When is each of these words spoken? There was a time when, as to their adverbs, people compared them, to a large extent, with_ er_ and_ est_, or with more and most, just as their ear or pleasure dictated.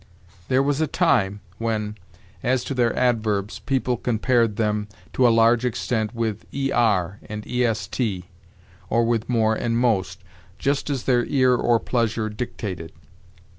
There 0.47 0.63
was 0.63 0.81
a 0.81 0.87
time 0.87 1.41
when, 1.59 1.95
as 2.41 2.63
to 2.63 2.73
their 2.73 2.91
adverbs, 2.97 3.59
people 3.59 3.97
compared 3.97 4.55
them, 4.55 4.87
to 5.13 5.27
a 5.27 5.29
large 5.29 5.63
extent, 5.63 6.15
with_ 6.15 6.51
er_ 6.71 7.17
and_ 7.29 7.43
est_, 7.55 8.23
or 8.89 9.05
with 9.05 9.29
more 9.29 9.53
and 9.53 9.77
most, 9.77 10.23
just 10.57 10.89
as 10.89 11.03
their 11.03 11.23
ear 11.25 11.53
or 11.55 11.79
pleasure 11.79 12.29
dictated. 12.29 12.93